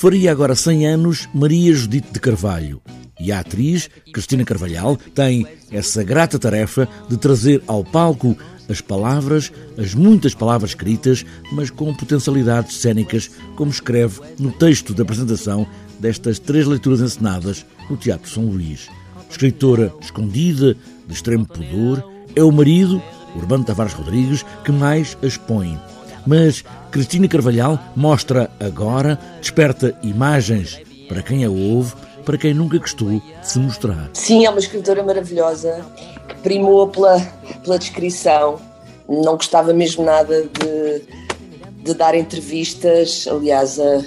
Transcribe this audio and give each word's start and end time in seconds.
Faria 0.00 0.30
agora 0.30 0.54
100 0.54 0.86
anos 0.86 1.28
Maria 1.34 1.74
Judite 1.74 2.12
de 2.12 2.20
Carvalho. 2.20 2.80
E 3.18 3.32
a 3.32 3.40
atriz, 3.40 3.90
Cristina 4.12 4.44
Carvalhal, 4.44 4.96
tem 4.96 5.44
essa 5.72 6.04
grata 6.04 6.38
tarefa 6.38 6.88
de 7.08 7.16
trazer 7.16 7.60
ao 7.66 7.82
palco 7.82 8.38
as 8.68 8.80
palavras, 8.80 9.50
as 9.76 9.94
muitas 9.94 10.36
palavras 10.36 10.70
escritas, 10.70 11.26
mas 11.50 11.68
com 11.68 11.92
potencialidades 11.92 12.76
cênicas, 12.76 13.28
como 13.56 13.72
escreve 13.72 14.20
no 14.38 14.52
texto 14.52 14.94
da 14.94 15.02
apresentação 15.02 15.66
destas 15.98 16.38
três 16.38 16.64
leituras 16.64 17.00
encenadas 17.00 17.66
no 17.90 17.96
Teatro 17.96 18.30
São 18.30 18.44
Luís. 18.44 18.88
Escritora 19.28 19.92
escondida, 20.00 20.76
de 21.08 21.12
extremo 21.12 21.44
pudor, 21.44 22.08
é 22.36 22.44
o 22.44 22.52
marido, 22.52 23.02
Urbano 23.34 23.64
Tavares 23.64 23.94
Rodrigues, 23.94 24.46
que 24.64 24.70
mais 24.70 25.18
a 25.20 25.26
expõe. 25.26 25.76
Mas 26.28 26.62
Cristina 26.90 27.26
Carvalhal 27.26 27.80
mostra 27.96 28.50
agora, 28.60 29.18
desperta 29.40 29.96
imagens 30.02 30.78
para 31.08 31.22
quem 31.22 31.42
a 31.42 31.48
ouve, 31.48 31.94
para 32.22 32.36
quem 32.36 32.52
nunca 32.52 32.76
gostou 32.76 33.08
de 33.08 33.22
se 33.40 33.58
mostrar. 33.58 34.10
Sim, 34.12 34.44
é 34.44 34.50
uma 34.50 34.58
escritora 34.58 35.02
maravilhosa 35.02 35.82
que 36.28 36.34
primou 36.42 36.86
pela, 36.88 37.18
pela 37.64 37.78
descrição. 37.78 38.60
Não 39.08 39.36
gostava 39.36 39.72
mesmo 39.72 40.04
nada 40.04 40.42
de, 40.42 41.02
de 41.82 41.94
dar 41.94 42.14
entrevistas. 42.14 43.26
Aliás, 43.26 43.80
a, 43.80 44.04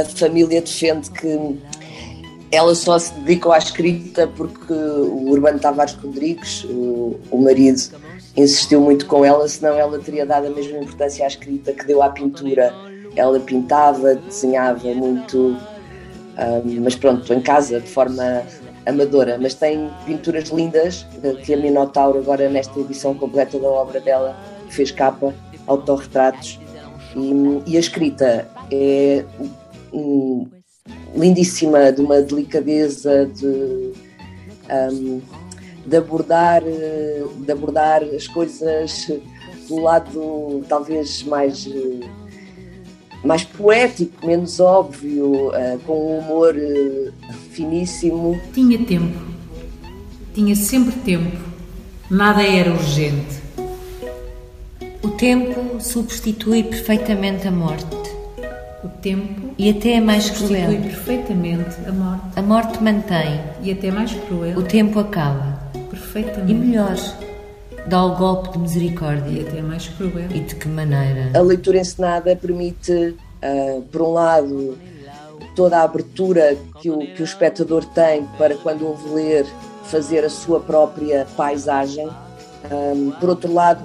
a 0.00 0.04
família 0.04 0.60
defende 0.60 1.12
que 1.12 1.60
ela 2.50 2.74
só 2.74 2.98
se 2.98 3.14
dedicou 3.20 3.52
à 3.52 3.58
escrita 3.58 4.26
porque 4.26 4.72
o 4.72 5.30
Urbano 5.30 5.60
Tavares 5.60 5.94
Rodrigues, 5.94 6.64
o, 6.64 7.20
o 7.30 7.38
marido, 7.38 7.80
insistiu 8.36 8.80
muito 8.80 9.06
com 9.06 9.24
ela, 9.24 9.46
senão 9.48 9.76
ela 9.78 9.98
teria 9.98 10.24
dado 10.24 10.46
a 10.46 10.50
mesma 10.50 10.78
importância 10.78 11.24
à 11.24 11.28
escrita 11.28 11.72
que 11.72 11.86
deu 11.86 12.02
à 12.02 12.10
pintura. 12.10 12.72
Ela 13.14 13.38
pintava, 13.40 14.14
desenhava 14.14 14.88
muito, 14.94 15.56
mas 16.80 16.94
pronto, 16.94 17.32
em 17.32 17.40
casa, 17.40 17.80
de 17.80 17.88
forma 17.88 18.42
amadora. 18.86 19.38
Mas 19.40 19.54
tem 19.54 19.90
pinturas 20.06 20.48
lindas, 20.48 21.06
que 21.44 21.52
a 21.52 21.56
Minotauro, 21.56 22.18
agora 22.18 22.48
nesta 22.48 22.80
edição 22.80 23.14
completa 23.14 23.58
da 23.58 23.68
obra 23.68 24.00
dela, 24.00 24.36
fez 24.70 24.90
capa, 24.90 25.34
autorretratos. 25.66 26.58
E, 27.14 27.72
e 27.72 27.76
a 27.76 27.80
escrita 27.80 28.48
é 28.70 29.24
um, 29.92 30.48
lindíssima, 31.14 31.92
de 31.92 32.00
uma 32.00 32.20
delicadeza, 32.22 33.26
de. 33.26 33.92
Um, 34.70 35.20
de 35.84 35.96
abordar, 35.96 36.62
de 36.62 37.52
abordar 37.52 38.02
as 38.02 38.26
coisas 38.28 39.08
do 39.68 39.80
lado 39.80 40.64
talvez 40.68 41.22
mais, 41.24 41.68
mais 43.24 43.44
poético, 43.44 44.26
menos 44.26 44.60
óbvio, 44.60 45.52
eh, 45.54 45.78
com 45.86 45.94
um 45.94 46.18
humor 46.18 46.54
eh, 46.56 47.10
finíssimo. 47.50 48.40
Tinha 48.52 48.78
tempo, 48.84 49.18
tinha 50.34 50.54
sempre 50.54 50.94
tempo, 51.00 51.38
nada 52.10 52.42
era 52.42 52.70
urgente. 52.72 53.42
O 55.02 55.08
tempo 55.10 55.80
substitui 55.80 56.62
perfeitamente 56.62 57.48
a 57.48 57.50
morte. 57.50 58.02
O 58.84 58.88
tempo 58.88 59.52
e 59.58 59.70
até 59.70 59.94
é 59.94 60.00
mais 60.00 60.30
cruel. 60.30 60.70
Substitui 60.70 60.90
perfeitamente 60.90 61.76
a 61.86 61.92
morte. 61.92 62.22
A 62.36 62.42
morte 62.42 62.82
mantém. 62.82 63.40
E 63.62 63.70
até 63.70 63.90
mais 63.90 64.12
cruel. 64.12 64.58
O 64.58 64.62
tempo 64.62 64.98
acaba. 64.98 65.51
Perfeitamente. 65.92 66.50
E 66.50 66.54
melhor, 66.54 66.96
dá 67.86 68.04
o 68.04 68.16
golpe 68.16 68.52
de 68.52 68.58
misericórdia. 68.58 69.30
E 69.30 69.46
até 69.46 69.60
mais 69.60 69.88
cruel. 69.88 70.30
E 70.30 70.40
de 70.40 70.54
que 70.56 70.68
maneira? 70.68 71.30
A 71.34 71.40
leitura 71.40 71.78
encenada 71.78 72.34
permite, 72.34 72.92
uh, 72.92 73.82
por 73.92 74.02
um 74.02 74.12
lado, 74.12 74.78
toda 75.54 75.78
a 75.78 75.82
abertura 75.82 76.56
que 76.80 76.90
o, 76.90 76.98
que 76.98 77.22
o 77.22 77.24
espectador 77.24 77.84
tem 77.84 78.24
para, 78.38 78.56
quando 78.56 78.86
ouve 78.86 79.08
ler, 79.10 79.46
fazer 79.84 80.24
a 80.24 80.30
sua 80.30 80.60
própria 80.60 81.26
paisagem. 81.36 82.08
Um, 82.70 83.10
por 83.12 83.28
outro 83.28 83.52
lado, 83.52 83.84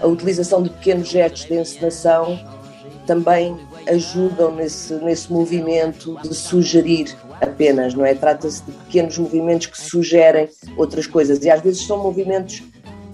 a 0.00 0.06
utilização 0.06 0.62
de 0.62 0.70
pequenos 0.70 1.08
gestos 1.08 1.44
de 1.44 1.54
encenação 1.54 2.40
também 3.06 3.56
ajudam 3.88 4.54
nesse, 4.54 4.94
nesse 4.94 5.32
movimento 5.32 6.18
de 6.22 6.34
sugerir 6.34 7.14
apenas, 7.40 7.94
não 7.94 8.04
é? 8.04 8.14
Trata-se 8.14 8.62
de 8.64 8.72
pequenos 8.72 9.18
movimentos 9.18 9.66
que 9.66 9.80
sugerem 9.80 10.48
outras 10.76 11.06
coisas 11.06 11.42
e 11.44 11.50
às 11.50 11.60
vezes 11.60 11.86
são 11.86 12.02
movimentos 12.02 12.62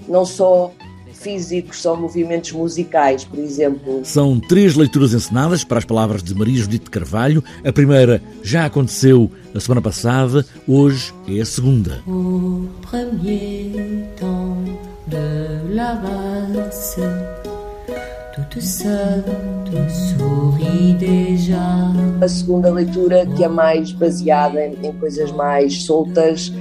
não 0.09 0.25
só 0.25 0.73
físicos, 1.13 1.83
são 1.83 1.97
movimentos 1.97 2.53
musicais, 2.53 3.25
por 3.25 3.39
exemplo. 3.39 4.01
São 4.05 4.39
três 4.39 4.77
leituras 4.77 5.13
encenadas 5.13 5.65
para 5.65 5.79
as 5.79 5.85
palavras 5.85 6.23
de 6.23 6.35
Maria 6.35 6.57
Judite 6.57 6.91
Carvalho. 6.91 7.43
A 7.65 7.73
primeira 7.73 8.23
já 8.43 8.67
aconteceu 8.67 9.31
a 9.55 9.59
semana 9.59 9.83
passada, 9.83 10.47
hoje 10.69 11.13
é 11.27 11.41
a 11.41 11.45
segunda. 11.45 12.03
O 12.07 12.69
premier 12.89 14.07
temps 14.17 14.71
de 15.09 15.75
la 15.75 15.95
valse 15.95 17.01
seule, 18.61 19.25
souris 19.91 20.95
déjà. 20.99 21.93
A 22.21 22.29
segunda 22.29 22.71
leitura, 22.71 23.27
que 23.27 23.45
é 23.45 23.49
mais 23.49 23.93
baseada 23.93 24.65
em, 24.65 24.77
em 24.83 24.93
coisas 24.93 25.31
mais 25.33 25.85
soltas, 25.85 26.53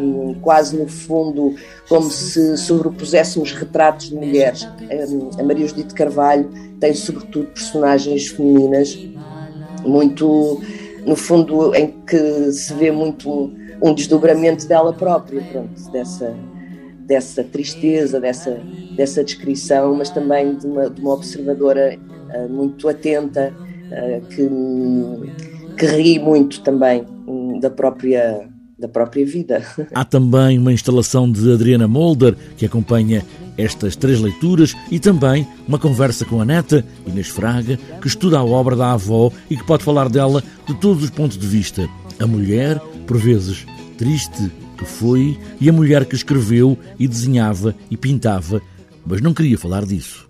um, 0.00 0.34
quase 0.34 0.76
no 0.76 0.88
fundo, 0.88 1.54
como 1.88 2.10
se 2.10 2.56
sobrepuséssemos 2.56 3.52
retratos 3.52 4.08
de 4.08 4.16
mulheres. 4.16 4.68
Um, 5.10 5.30
a 5.40 5.42
Maria 5.42 5.66
Judite 5.66 5.94
Carvalho 5.94 6.50
tem, 6.80 6.94
sobretudo, 6.94 7.46
personagens 7.46 8.28
femininas, 8.28 8.98
muito, 9.84 10.60
no 11.06 11.16
fundo, 11.16 11.74
em 11.74 11.94
que 12.06 12.52
se 12.52 12.74
vê 12.74 12.90
muito 12.90 13.52
um 13.80 13.94
desdobramento 13.94 14.66
dela 14.66 14.92
própria, 14.92 15.40
pronto, 15.52 15.90
dessa 15.92 16.34
dessa 17.08 17.42
tristeza, 17.42 18.20
dessa, 18.20 18.60
dessa 18.94 19.24
descrição, 19.24 19.96
mas 19.96 20.10
também 20.10 20.54
de 20.54 20.66
uma, 20.66 20.90
de 20.90 21.00
uma 21.00 21.14
observadora 21.14 21.98
uh, 21.98 22.52
muito 22.52 22.86
atenta, 22.86 23.52
uh, 23.56 24.26
que, 24.26 24.46
que 25.78 25.86
ri 25.86 26.18
muito 26.18 26.60
também 26.60 27.06
um, 27.26 27.58
da 27.58 27.70
própria 27.70 28.46
da 28.78 28.86
própria 28.86 29.26
vida. 29.26 29.60
Há 29.92 30.04
também 30.04 30.56
uma 30.56 30.72
instalação 30.72 31.28
de 31.32 31.52
Adriana 31.52 31.88
Molder 31.88 32.36
que 32.56 32.64
acompanha 32.64 33.24
estas 33.56 33.96
três 33.96 34.20
leituras 34.20 34.72
e 34.88 35.00
também 35.00 35.44
uma 35.66 35.80
conversa 35.80 36.24
com 36.24 36.40
a 36.40 36.44
neta, 36.44 36.84
Inês 37.04 37.26
Fraga, 37.26 37.76
que 38.00 38.06
estuda 38.06 38.38
a 38.38 38.44
obra 38.44 38.76
da 38.76 38.92
avó 38.92 39.32
e 39.50 39.56
que 39.56 39.64
pode 39.64 39.82
falar 39.82 40.08
dela 40.08 40.44
de 40.64 40.74
todos 40.74 41.02
os 41.02 41.10
pontos 41.10 41.36
de 41.36 41.44
vista. 41.44 41.88
A 42.20 42.26
mulher, 42.26 42.78
por 43.04 43.16
vezes 43.16 43.66
triste, 43.96 44.48
que 44.78 44.84
foi 44.84 45.36
e 45.60 45.68
a 45.68 45.72
mulher 45.72 46.06
que 46.06 46.14
escreveu 46.14 46.78
e 46.98 47.08
desenhava 47.08 47.74
e 47.90 47.96
pintava, 47.96 48.62
mas 49.04 49.20
não 49.20 49.34
queria 49.34 49.58
falar 49.58 49.84
disso. 49.84 50.27